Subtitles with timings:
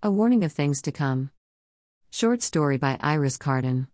[0.00, 1.32] A warning of things to come.
[2.08, 3.88] Short story by Iris Carden.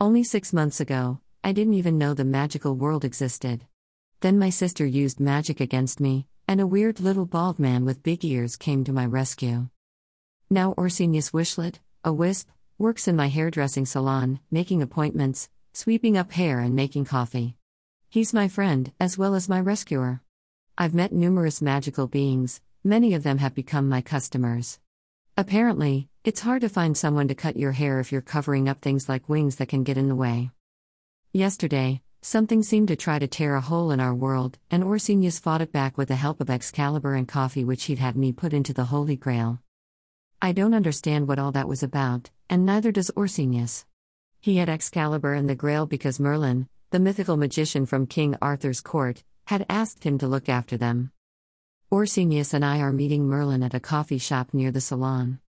[0.00, 3.66] Only six months ago, I didn't even know the magical world existed.
[4.20, 8.24] Then my sister used magic against me, and a weird little bald man with big
[8.24, 9.68] ears came to my rescue.
[10.48, 12.48] Now Orsinius Wishlet, a wisp,
[12.78, 17.54] works in my hairdressing salon, making appointments, sweeping up hair, and making coffee.
[18.08, 20.22] He's my friend, as well as my rescuer.
[20.78, 24.78] I've met numerous magical beings, many of them have become my customers.
[25.38, 29.08] Apparently, it's hard to find someone to cut your hair if you're covering up things
[29.08, 30.50] like wings that can get in the way.
[31.32, 35.62] Yesterday, something seemed to try to tear a hole in our world, and Orsinius fought
[35.62, 38.74] it back with the help of Excalibur and coffee, which he'd had me put into
[38.74, 39.60] the Holy Grail.
[40.42, 43.84] I don't understand what all that was about, and neither does Orsinius.
[44.40, 49.22] He had Excalibur and the Grail because Merlin, the mythical magician from King Arthur's court,
[49.46, 51.12] had asked him to look after them.
[51.90, 55.40] Orsinius and I are meeting Merlin at a coffee shop near the salon.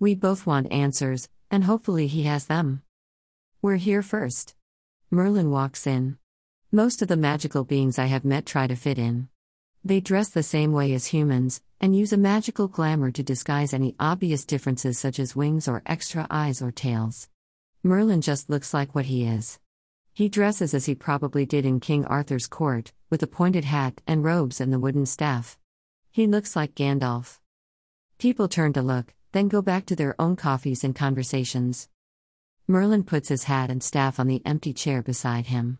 [0.00, 2.80] We both want answers, and hopefully he has them.
[3.60, 4.54] We're here first.
[5.10, 6.16] Merlin walks in.
[6.72, 9.28] Most of the magical beings I have met try to fit in.
[9.84, 13.94] They dress the same way as humans, and use a magical glamour to disguise any
[14.00, 17.28] obvious differences such as wings or extra eyes or tails.
[17.82, 19.58] Merlin just looks like what he is.
[20.14, 24.24] He dresses as he probably did in King Arthur's court, with a pointed hat and
[24.24, 25.58] robes and the wooden staff.
[26.14, 27.38] He looks like Gandalf.
[28.18, 31.88] People turn to look, then go back to their own coffees and conversations.
[32.68, 35.78] Merlin puts his hat and staff on the empty chair beside him.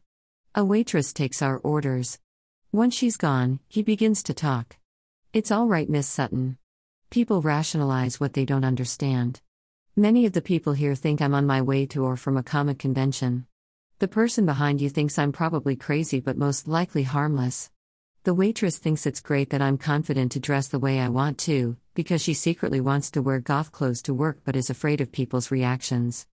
[0.54, 2.18] A waitress takes our orders.
[2.72, 4.78] Once she's gone, he begins to talk.
[5.34, 6.56] It's all right, Miss Sutton.
[7.10, 9.42] People rationalize what they don't understand.
[9.96, 12.78] Many of the people here think I'm on my way to or from a comic
[12.78, 13.46] convention.
[13.98, 17.70] The person behind you thinks I'm probably crazy but most likely harmless.
[18.24, 21.76] The waitress thinks it's great that I'm confident to dress the way I want to,
[21.94, 25.50] because she secretly wants to wear goth clothes to work but is afraid of people's
[25.50, 26.28] reactions.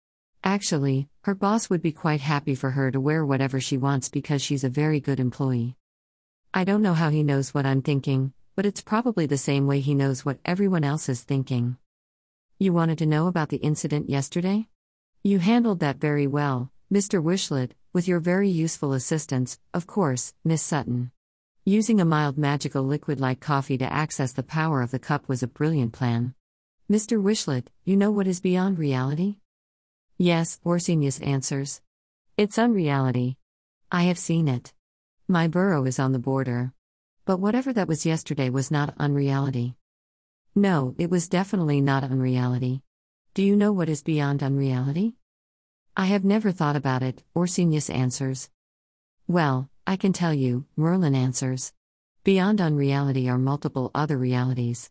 [0.44, 4.42] Actually, her boss would be quite happy for her to wear whatever she wants because
[4.42, 5.76] she's a very good employee.
[6.56, 9.80] I don't know how he knows what I'm thinking, but it's probably the same way
[9.80, 11.78] he knows what everyone else is thinking.
[12.58, 14.70] You wanted to know about the incident yesterday?
[15.22, 17.22] You handled that very well, Mr.
[17.22, 21.12] Wishlet, with your very useful assistance, of course, Miss Sutton.
[21.68, 25.42] Using a mild magical liquid like coffee to access the power of the cup was
[25.42, 26.36] a brilliant plan.
[26.88, 27.20] Mr.
[27.20, 29.38] Wishlet, you know what is beyond reality?
[30.16, 31.82] Yes, Orsinius answers.
[32.38, 33.40] It's unreality.
[33.92, 34.74] I have seen it.
[35.28, 36.72] My burrow is on the border.
[37.26, 39.74] But whatever that was yesterday was not unreality.
[40.54, 42.84] No, it was definitely not unreality.
[43.34, 45.16] Do you know what is beyond unreality?
[45.98, 48.52] I have never thought about it, Orsinius answers.
[49.28, 51.72] Well, I can tell you, Merlin answers.
[52.24, 54.90] Beyond unreality are multiple other realities.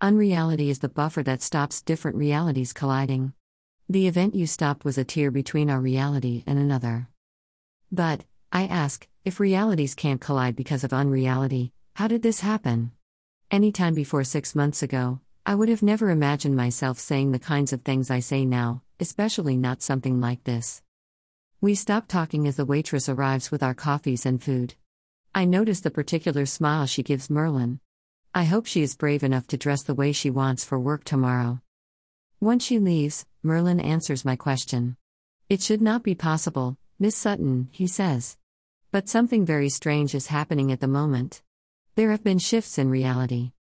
[0.00, 3.34] Unreality is the buffer that stops different realities colliding.
[3.88, 7.06] The event you stopped was a tear between our reality and another.
[7.92, 12.90] But, I ask, if realities can't collide because of unreality, how did this happen?
[13.48, 17.72] Any time before six months ago, I would have never imagined myself saying the kinds
[17.72, 20.82] of things I say now, especially not something like this.
[21.62, 24.74] We stop talking as the waitress arrives with our coffees and food.
[25.32, 27.78] I notice the particular smile she gives Merlin.
[28.34, 31.60] I hope she is brave enough to dress the way she wants for work tomorrow.
[32.40, 34.96] Once she leaves, Merlin answers my question.
[35.48, 38.36] It should not be possible, Miss Sutton, he says.
[38.90, 41.42] But something very strange is happening at the moment.
[41.94, 43.52] There have been shifts in reality.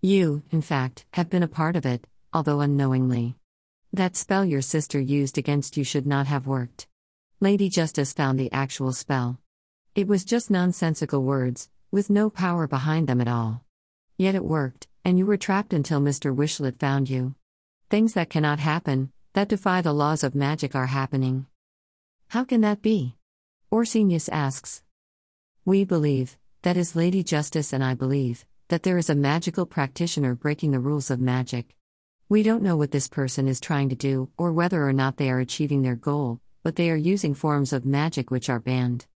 [0.00, 3.34] You, in fact, have been a part of it, although unknowingly.
[3.92, 6.86] That spell your sister used against you should not have worked.
[7.40, 9.38] Lady Justice found the actual spell.
[9.94, 13.62] It was just nonsensical words, with no power behind them at all.
[14.16, 16.34] Yet it worked, and you were trapped until Mr.
[16.34, 17.36] Wishlet found you.
[17.90, 21.46] Things that cannot happen, that defy the laws of magic, are happening.
[22.26, 23.14] How can that be?
[23.70, 24.82] Orsinius asks.
[25.64, 30.34] We believe, that is Lady Justice and I believe, that there is a magical practitioner
[30.34, 31.76] breaking the rules of magic.
[32.28, 35.30] We don't know what this person is trying to do, or whether or not they
[35.30, 39.06] are achieving their goal, but they are using forms of magic which are banned.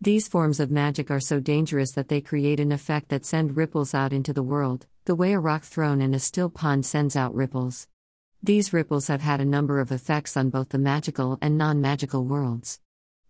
[0.00, 3.94] These forms of magic are so dangerous that they create an effect that send ripples
[3.94, 7.34] out into the world, the way a rock thrown in a still pond sends out
[7.34, 7.88] ripples.
[8.42, 12.24] These ripples have had a number of effects on both the magical and non magical
[12.24, 12.80] worlds.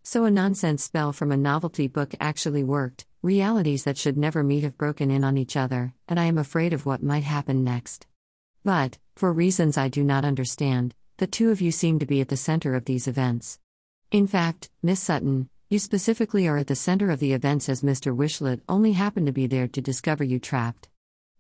[0.03, 4.63] So a nonsense spell from a novelty book actually worked, realities that should never meet
[4.63, 8.07] have broken in on each other, and I am afraid of what might happen next.
[8.65, 12.29] But, for reasons I do not understand, the two of you seem to be at
[12.29, 13.59] the center of these events.
[14.11, 18.15] In fact, Miss Sutton, you specifically are at the center of the events as Mr.
[18.15, 20.89] Wishlet only happened to be there to discover you trapped.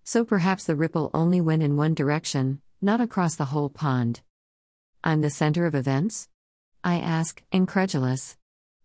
[0.03, 4.23] So perhaps the ripple only went in one direction, not across the whole pond.
[5.05, 6.29] I'm the center of events?
[6.83, 8.37] I ask, incredulous.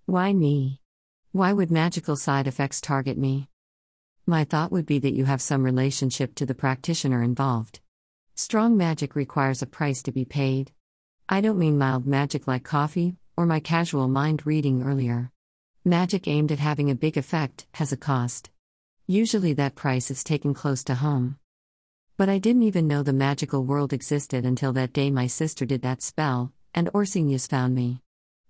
[0.05, 0.81] Why me?
[1.31, 3.47] Why would magical side effects target me?
[4.25, 7.79] My thought would be that you have some relationship to the practitioner involved.
[8.35, 10.73] Strong magic requires a price to be paid.
[11.33, 15.31] I don't mean mild magic like coffee, or my casual mind reading earlier.
[15.85, 18.49] Magic aimed at having a big effect has a cost.
[19.07, 21.37] Usually that price is taken close to home.
[22.17, 25.83] But I didn't even know the magical world existed until that day my sister did
[25.83, 28.01] that spell, and Orsinius found me.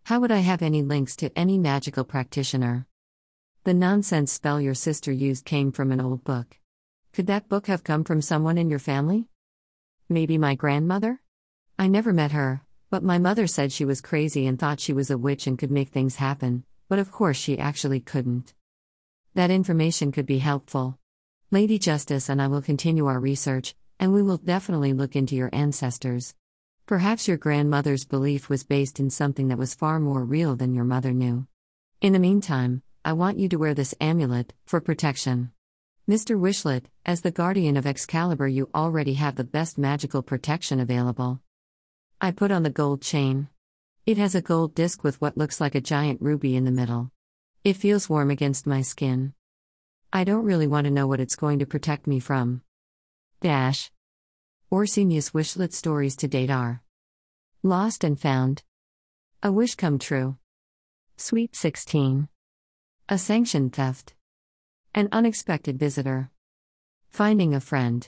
[0.05, 2.87] How would I have any links to any magical practitioner?
[3.63, 6.57] The nonsense spell your sister used came from an old book.
[7.13, 9.27] Could that book have come from someone in your family?
[10.09, 11.21] Maybe my grandmother?
[11.77, 15.09] I never met her, but my mother said she was crazy and thought she was
[15.09, 18.53] a witch and could make things happen, but of course she actually couldn't.
[19.33, 20.99] That information could be helpful.
[21.51, 25.49] Lady Justice and I will continue our research, and we will definitely look into your
[25.53, 26.35] ancestors.
[26.85, 30.83] Perhaps your grandmother's belief was based in something that was far more real than your
[30.83, 31.47] mother knew.
[32.01, 35.53] In the meantime, I want you to wear this amulet for protection.
[36.09, 36.38] Mr.
[36.38, 41.39] Wishlet, as the guardian of Excalibur, you already have the best magical protection available.
[42.23, 43.47] I put on the gold chain.
[44.06, 47.09] It has a gold disc with what looks like a giant ruby in the middle.
[47.63, 49.33] It feels warm against my skin.
[50.13, 52.62] I don't really want to know what it's going to protect me from.
[53.41, 53.89] Dash.
[54.71, 56.83] Orsinius Wishlet stories to date are
[57.63, 58.62] Lost and Found.
[59.41, 60.38] A Wish Come True.
[61.17, 62.29] Sweet 16.
[63.09, 64.13] A Sanctioned Theft.
[64.94, 66.29] An unexpected visitor.
[67.09, 68.07] Finding a friend.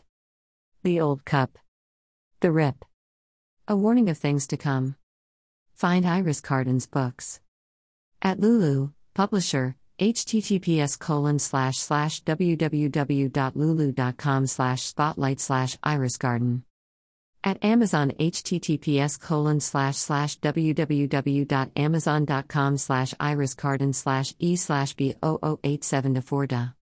[0.83, 1.57] The old cup.
[2.42, 2.86] The rip.
[3.65, 4.98] A warning of things to come.
[5.74, 7.39] Find Iris Carden's books.
[8.21, 16.63] At Lulu, publisher, https colon slash slash www.lulu.com slash spotlight slash iriscarden.
[17.42, 26.21] At Amazon https colon slash slash www.amazon.com slash iris iriscarden slash e slash b 0087
[26.21, 26.68] 4 da.